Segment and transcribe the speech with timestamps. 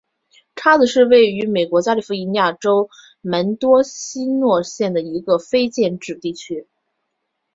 [0.55, 2.89] 叉子是位于美国加利福尼亚州
[3.21, 6.67] 门多西诺县的一个非建制地区。